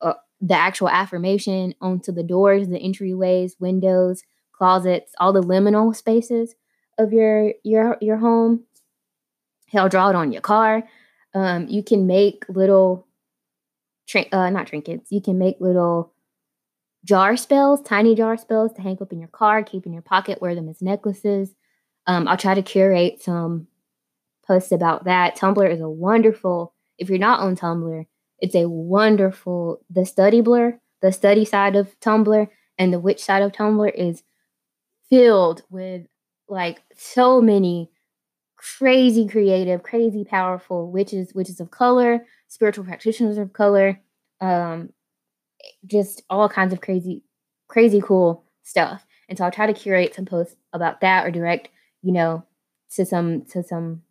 [0.00, 6.56] uh, the actual affirmation onto the doors, the entryways, windows, closets, all the liminal spaces
[6.98, 8.64] of your your your home.
[9.68, 10.82] Hell, draw it on your car.
[11.32, 13.06] Um, you can make little,
[14.32, 15.10] uh, not trinkets.
[15.10, 16.12] You can make little
[17.04, 20.40] jar spells, tiny jar spells to hang up in your car, keep in your pocket,
[20.40, 21.54] wear them as necklaces.
[22.06, 23.66] Um, I'll try to curate some
[24.46, 25.36] posts about that.
[25.36, 28.04] Tumblr is a wonderful if you're not on Tumblr,
[28.40, 33.52] it's a wonderful the studyblr, the study side of Tumblr and the witch side of
[33.52, 34.22] Tumblr is
[35.08, 36.06] filled with
[36.48, 37.90] like so many
[38.56, 43.98] crazy creative, crazy powerful witches, witches of color, spiritual practitioners of color,
[44.40, 44.92] um,
[45.86, 47.22] just all kinds of crazy,
[47.68, 49.06] crazy cool stuff.
[49.28, 51.68] And so I'll try to curate some posts about that or direct,
[52.02, 52.44] you know,
[52.96, 54.02] to some to some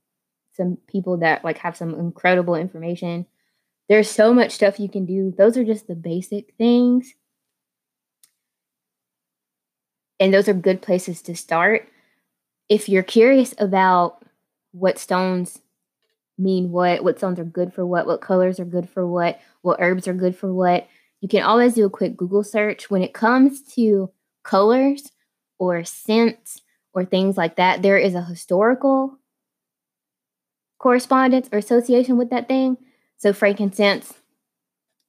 [0.53, 3.25] some people that like have some incredible information.
[3.89, 5.33] There's so much stuff you can do.
[5.37, 7.13] Those are just the basic things.
[10.19, 11.89] And those are good places to start.
[12.69, 14.23] If you're curious about
[14.71, 15.59] what stones
[16.39, 19.79] mean what, what stones are good for what, what colors are good for what, what
[19.79, 20.87] herbs are good for what,
[21.21, 22.89] you can always do a quick Google search.
[22.89, 24.09] When it comes to
[24.43, 25.11] colors
[25.57, 26.61] or scents
[26.93, 29.19] or things like that, there is a historical
[30.79, 32.77] correspondence or association with that thing.
[33.17, 34.13] So frankincense,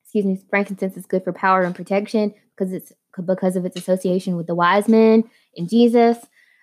[0.02, 2.92] excuse me, frankincense is good for power and protection because it's
[3.24, 5.24] because of its association with the wise men
[5.56, 6.18] and Jesus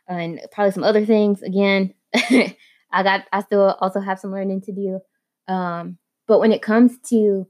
[0.07, 1.41] and probably some other things.
[1.41, 1.93] Again,
[2.91, 4.99] I got I still also have some learning to do.
[5.53, 5.97] Um,
[6.27, 7.47] but when it comes to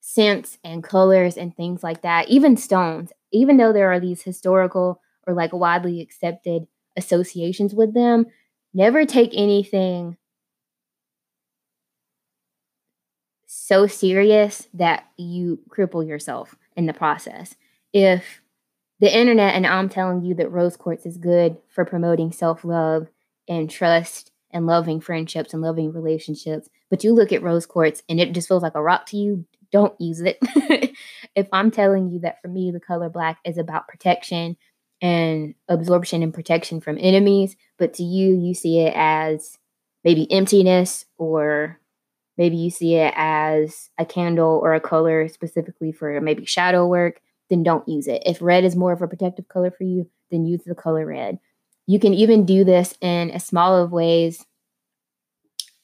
[0.00, 5.00] scents and colors and things like that, even stones, even though there are these historical
[5.26, 8.26] or like widely accepted associations with them,
[8.72, 10.16] never take anything
[13.46, 17.56] so serious that you cripple yourself in the process.
[17.92, 18.42] If
[19.00, 23.08] the internet and I'm telling you that rose quartz is good for promoting self love
[23.48, 28.20] and trust and loving friendships and loving relationships, but you look at rose quartz and
[28.20, 30.38] it just feels like a rock to you, don't use it.
[31.34, 34.56] if I'm telling you that for me, the color black is about protection
[35.02, 39.58] and absorption and protection from enemies, but to you, you see it as
[40.04, 41.78] maybe emptiness or
[42.38, 47.20] maybe you see it as a candle or a color specifically for maybe shadow work,
[47.50, 48.22] then don't use it.
[48.24, 51.38] If red is more of a protective color for you, then use the color red.
[51.86, 54.44] You can even do this in a small of ways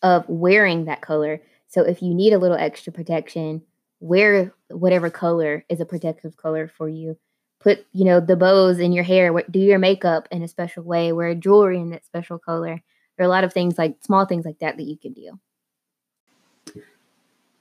[0.02, 1.40] of wearing that color.
[1.68, 3.62] So if you need a little extra protection,
[4.00, 7.16] wear whatever color is a protective color for you.
[7.60, 11.12] Put, you know, the bows in your hair, do your makeup in a special way,
[11.12, 12.82] wear jewelry in that special color.
[13.16, 15.38] There are a lot of things like small things like that that you can do.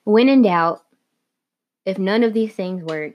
[0.04, 0.84] When in doubt,
[1.86, 3.14] if none of these things work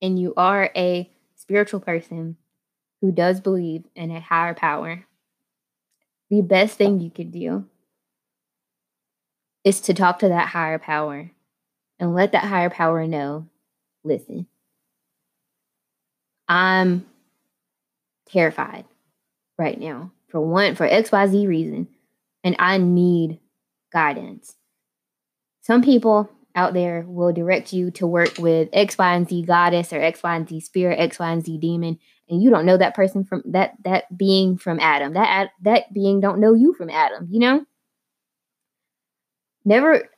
[0.00, 2.36] and you are a spiritual person
[3.00, 5.04] who does believe in a higher power,
[6.30, 7.66] the best thing you could do
[9.62, 11.30] is to talk to that higher power
[11.98, 13.46] and let that higher power know
[14.04, 14.46] listen,
[16.46, 17.06] I'm
[18.26, 18.84] terrified
[19.58, 21.88] right now for one, for XYZ reason,
[22.42, 23.40] and I need
[23.92, 24.56] guidance.
[25.62, 29.92] Some people out there will direct you to work with X, Y, and Z goddess
[29.92, 32.76] or X, Y, and Z spirit, X, Y, and Z demon, and you don't know
[32.76, 35.14] that person from that that being from Adam.
[35.14, 37.28] That that being don't know you from Adam.
[37.30, 37.66] You know.
[39.66, 40.10] Never,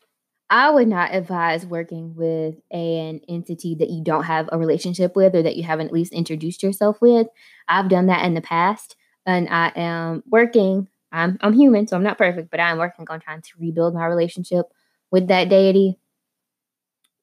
[0.51, 5.35] I would not advise working with an entity that you don't have a relationship with
[5.37, 7.29] or that you haven't at least introduced yourself with.
[7.69, 10.89] I've done that in the past, and I am working.
[11.13, 14.07] I'm I'm human, so I'm not perfect, but I'm working on trying to rebuild my
[14.07, 14.67] relationship
[15.11, 15.99] with that deity.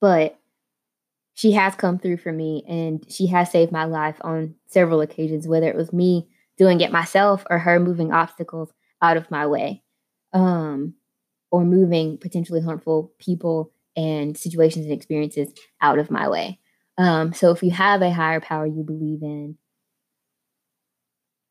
[0.02, 0.38] But
[1.34, 5.48] she has come through for me and she has saved my life on several occasions,
[5.48, 6.28] whether it was me
[6.58, 8.72] doing it myself or her moving obstacles
[9.02, 9.84] out of my way.
[10.34, 10.96] Um,
[11.54, 16.60] or moving potentially harmful people and situations and experiences out of my way.
[16.98, 19.60] Um, so if you have a higher power you believe in,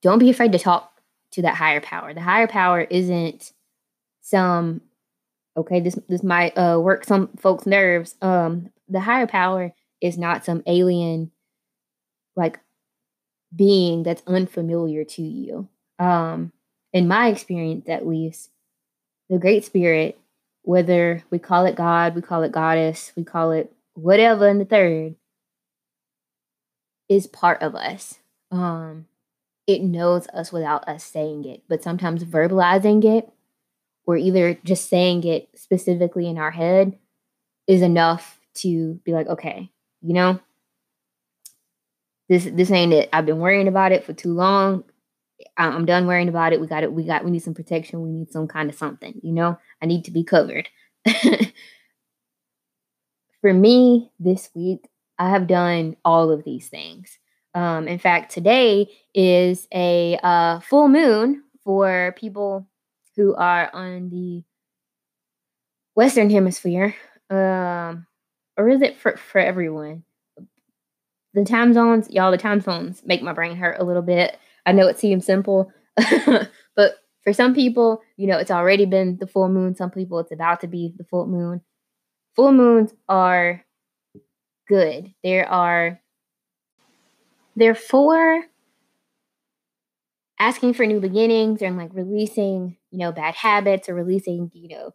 [0.02, 1.00] don't be afraid to talk
[1.34, 2.12] to that higher power.
[2.12, 3.52] The higher power isn't
[4.22, 4.80] some
[5.56, 10.44] okay this this might uh work some folks nerves um the higher power is not
[10.44, 11.30] some alien
[12.36, 12.60] like
[13.54, 15.68] being that's unfamiliar to you.
[15.98, 16.52] Um
[16.92, 18.50] in my experience at least
[19.30, 20.18] the great spirit
[20.62, 24.64] whether we call it god we call it goddess we call it whatever in the
[24.64, 25.14] third
[27.08, 28.18] is part of us.
[28.50, 29.06] Um
[29.66, 33.28] it knows us without us saying it but sometimes verbalizing it
[34.04, 36.98] or either just saying it specifically in our head
[37.66, 40.40] is enough to be like, okay, you know,
[42.28, 43.08] this this ain't it.
[43.12, 44.84] I've been worrying about it for too long.
[45.56, 46.60] I'm done worrying about it.
[46.60, 46.92] We got it.
[46.92, 47.24] We got.
[47.24, 48.00] We need some protection.
[48.02, 49.20] We need some kind of something.
[49.22, 50.68] You know, I need to be covered.
[53.40, 54.88] for me, this week,
[55.18, 57.18] I have done all of these things.
[57.54, 62.66] Um, in fact, today is a uh, full moon for people
[63.16, 64.42] who are on the
[65.94, 66.94] Western Hemisphere,
[67.28, 68.06] um,
[68.56, 70.04] or is it for for everyone?
[71.34, 72.30] The time zones, y'all.
[72.30, 74.38] The time zones make my brain hurt a little bit.
[74.66, 75.72] I know it seems simple,
[76.76, 76.94] but
[77.24, 79.74] for some people, you know, it's already been the full moon.
[79.74, 81.62] Some people, it's about to be the full moon.
[82.36, 83.64] Full moons are
[84.68, 85.12] good.
[85.22, 86.00] There are
[87.56, 88.42] they're for
[90.38, 94.94] asking for new beginnings and like releasing, you know, bad habits or releasing, you know,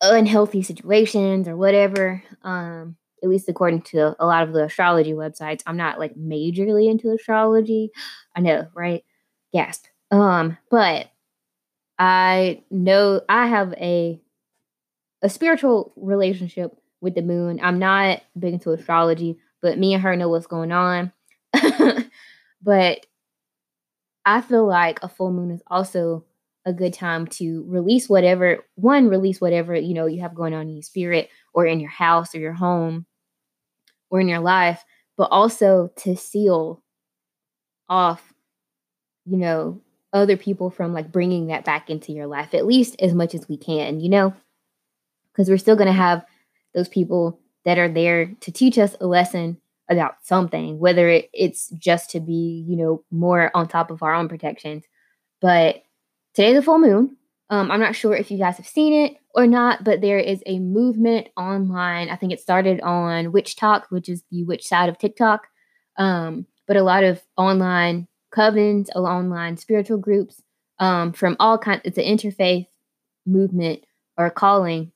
[0.00, 2.22] unhealthy situations or whatever.
[2.42, 5.62] Um, at least according to a lot of the astrology websites.
[5.66, 7.90] I'm not like majorly into astrology.
[8.34, 9.04] I know, right?
[9.52, 9.86] Gasp.
[10.10, 11.08] Um, but
[11.98, 14.20] I know I have a
[15.22, 17.58] a spiritual relationship with the moon.
[17.62, 21.12] I'm not big into astrology, but me and her know what's going on.
[22.62, 23.06] but
[24.26, 26.24] I feel like a full moon is also
[26.66, 30.68] a good time to release whatever one release whatever you know you have going on
[30.68, 33.06] in your spirit or in your house or your home
[34.10, 34.84] or in your life
[35.16, 36.82] but also to seal
[37.88, 38.34] off
[39.24, 39.80] you know
[40.12, 43.48] other people from like bringing that back into your life at least as much as
[43.48, 44.34] we can you know
[45.32, 46.24] because we're still going to have
[46.74, 49.58] those people that are there to teach us a lesson
[49.88, 54.14] about something, whether it, it's just to be, you know, more on top of our
[54.14, 54.84] own protections.
[55.40, 55.82] But
[56.36, 57.16] today's the full moon.
[57.48, 60.42] Um, I'm not sure if you guys have seen it or not, but there is
[60.46, 62.10] a movement online.
[62.10, 65.46] I think it started on WitchTok, which is the witch side of TikTok.
[65.96, 70.42] Um, but a lot of online covens, online spiritual groups
[70.78, 71.82] um, from all kinds.
[71.84, 72.66] It's an interfaith
[73.24, 73.84] movement
[74.18, 74.92] or calling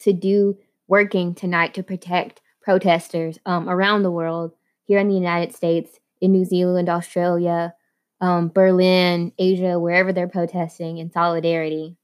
[0.00, 4.52] to do working tonight to protect protesters um, around the world,
[4.84, 7.74] here in the United States, in New Zealand, Australia,
[8.20, 11.96] um, Berlin, Asia, wherever they're protesting in solidarity.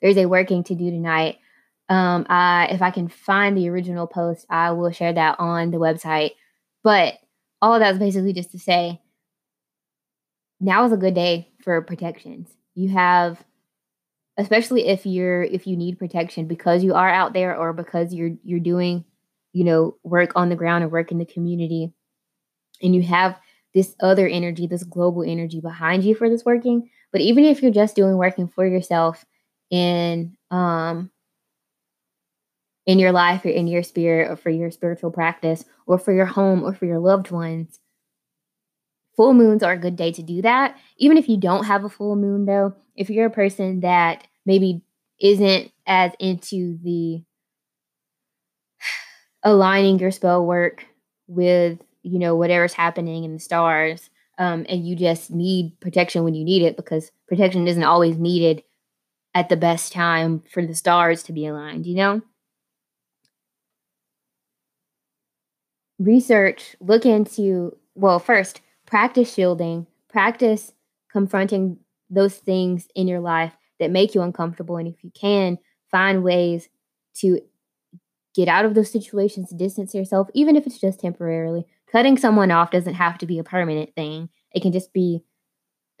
[0.00, 1.38] There's a working to do tonight.
[1.88, 5.78] Um, I, if I can find the original post, I will share that on the
[5.78, 6.32] website.
[6.82, 7.14] But
[7.60, 9.00] all of that is basically just to say
[10.60, 12.48] now is a good day for protections.
[12.74, 13.44] You have
[14.38, 18.32] especially if you're if you need protection because you are out there or because you're
[18.44, 19.04] you're doing
[19.52, 21.92] you know work on the ground or work in the community
[22.80, 23.38] and you have
[23.74, 26.90] this other energy this global energy behind you for this working.
[27.10, 29.24] But even if you're just doing working for yourself
[29.70, 31.10] in um
[32.84, 36.26] in your life or in your spirit or for your spiritual practice or for your
[36.26, 37.78] home or for your loved ones
[39.16, 40.76] full moons are a good day to do that.
[40.96, 44.82] Even if you don't have a full moon though if you're a person that maybe
[45.20, 47.22] isn't as into the
[49.42, 50.86] aligning your spell work
[51.26, 56.34] with you know whatever's happening in the stars um, and you just need protection when
[56.34, 58.62] you need it because protection isn't always needed
[59.34, 62.20] at the best time for the stars to be aligned you know
[65.98, 70.72] research look into well first practice shielding practice
[71.10, 71.78] confronting
[72.12, 74.76] those things in your life that make you uncomfortable.
[74.76, 75.58] And if you can,
[75.90, 76.68] find ways
[77.16, 77.40] to
[78.34, 81.66] get out of those situations, distance yourself, even if it's just temporarily.
[81.92, 84.30] Cutting someone off doesn't have to be a permanent thing.
[84.52, 85.22] It can just be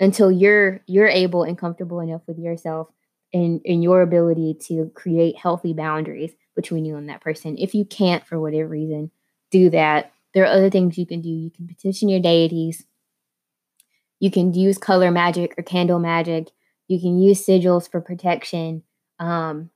[0.00, 2.88] until you're you're able and comfortable enough with yourself
[3.34, 7.58] and, and your ability to create healthy boundaries between you and that person.
[7.58, 9.10] If you can't for whatever reason
[9.50, 11.28] do that, there are other things you can do.
[11.28, 12.86] You can petition your deities.
[14.18, 16.48] You can use color magic or candle magic.
[16.88, 18.82] You can use sigils for protection.
[19.18, 19.68] Um,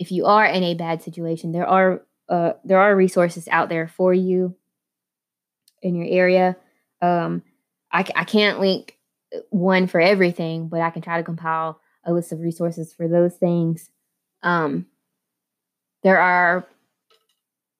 [0.00, 3.88] if you are in a bad situation, there are uh, there are resources out there
[3.88, 4.56] for you
[5.82, 6.56] in your area.
[7.02, 7.42] Um,
[7.92, 8.98] I, I can't link
[9.50, 13.34] one for everything, but I can try to compile a list of resources for those
[13.34, 13.90] things.
[14.42, 14.86] Um,
[16.02, 16.66] there are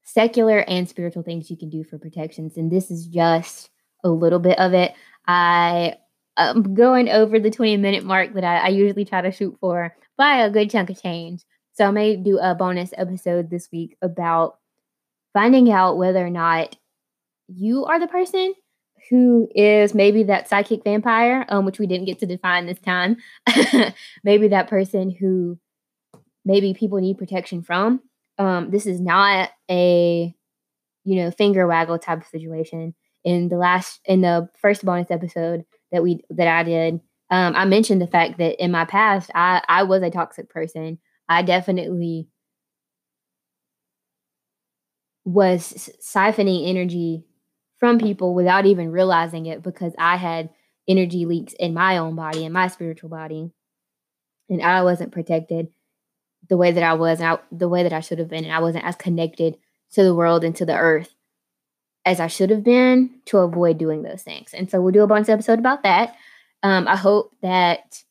[0.05, 3.70] secular and spiritual things you can do for protections, and this is just
[4.05, 4.94] a little bit of it.
[5.26, 5.96] I
[6.36, 9.94] am going over the 20 minute mark that I, I usually try to shoot for
[10.16, 11.42] by a good chunk of change.
[11.72, 14.59] So I may do a bonus episode this week about
[15.32, 16.76] finding out whether or not
[17.55, 18.55] you are the person
[19.09, 23.16] who is maybe that psychic vampire, um, which we didn't get to define this time.
[24.24, 25.59] maybe that person who
[26.44, 28.01] maybe people need protection from.
[28.38, 30.34] Um, this is not a
[31.05, 32.94] you know finger waggle type of situation.
[33.24, 36.94] In the last in the first bonus episode, that we that I did,
[37.30, 40.98] um, I mentioned the fact that in my past I I was a toxic person.
[41.28, 42.28] I definitely
[45.24, 47.24] was siphoning energy
[47.81, 50.51] from people without even realizing it because I had
[50.87, 53.51] energy leaks in my own body in my spiritual body
[54.49, 55.68] and I wasn't protected
[56.49, 58.53] the way that I was and I, the way that I should have been and
[58.53, 59.57] I wasn't as connected
[59.93, 61.14] to the world and to the earth
[62.05, 64.55] as I should have been to avoid doing those things.
[64.55, 66.16] And so we'll do a bonus episode about that.
[66.62, 68.03] Um, I hope that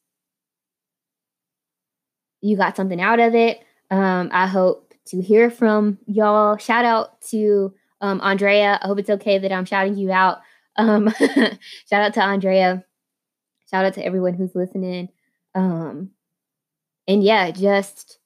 [2.42, 3.60] you got something out of it.
[3.92, 6.58] Um, I hope to hear from y'all.
[6.58, 8.80] Shout out to um, Andrea.
[8.82, 10.40] I hope it's okay that I'm shouting you out.
[10.76, 12.84] Um, shout out to Andrea.
[13.70, 15.10] Shout out to everyone who's listening.
[15.56, 16.12] Um,
[17.08, 18.20] and yeah, just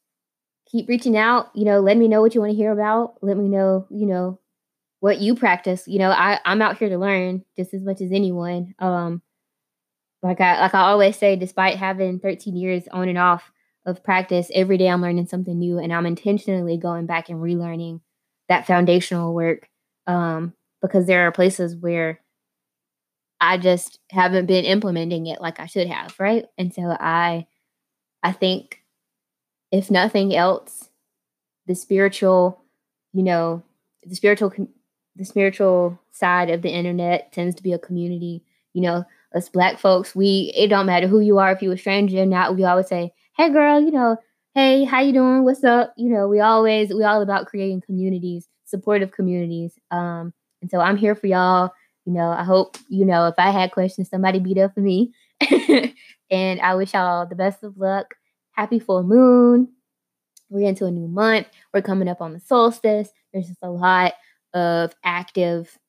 [0.72, 1.50] keep reaching out.
[1.56, 3.16] You know, let me know what you want to hear about.
[3.22, 4.40] Let me know, you know,
[5.00, 5.88] what you practice.
[5.88, 8.74] You know, I, I'm out here to learn just as much as anyone.
[8.80, 9.22] Um,
[10.22, 13.52] like I like I always say, despite having 13 years on and off
[13.86, 18.00] of practice, every day I'm learning something new, and I'm intentionally going back and relearning
[18.54, 19.68] that foundational work
[20.06, 22.20] um, because there are places where
[23.42, 26.46] I just haven't been implementing it like I should have, right?
[26.58, 27.48] And so I,
[28.22, 28.80] I think,
[29.72, 30.90] if nothing else,
[31.66, 32.62] the spiritual,
[33.12, 33.64] you know,
[34.06, 34.54] the spiritual
[35.16, 38.44] the spiritual side of the internet tends to be a community.
[38.74, 41.78] You know, us black folks, we it don't matter who you are, if you a
[41.78, 44.18] stranger or not, we always say, Hey girl, you know,
[44.56, 45.44] hey, how you doing?
[45.44, 45.94] What's up?
[45.98, 49.74] You know, we always we all about creating communities, supportive communities.
[49.90, 50.32] Um,
[50.62, 51.72] and so I'm here for y'all.
[52.06, 55.12] You know, I hope, you know, if I had questions, somebody beat up for me.
[56.30, 58.14] and I wish y'all the best of luck.
[58.52, 59.70] Happy full moon.
[60.50, 61.48] We're into a new month.
[61.74, 63.10] We're coming up on the solstice.
[63.34, 64.14] There's just a lot
[64.54, 65.80] of active,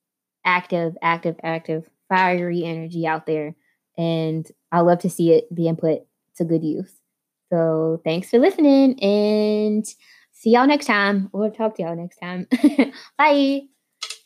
[0.47, 3.55] active, active, active, fiery energy out there.
[3.99, 6.03] And I love to see it being put
[6.37, 6.95] to good use.
[7.55, 9.87] So thanks for listening and
[10.33, 12.49] see y'all next time We'll talk to y'all next time.
[13.19, 13.74] Bye.